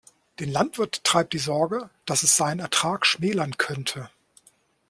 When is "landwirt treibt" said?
0.51-1.31